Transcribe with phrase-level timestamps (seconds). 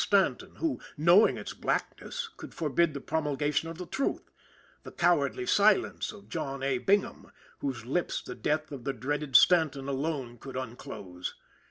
[0.03, 4.31] Stanton, who, knowing its blackness, could forbid the promulgation of the truth,
[4.81, 6.79] the cowardly silence of John A.
[6.79, 11.35] Bingham, whose lips the death of the dreaded Stanton alone could unclose.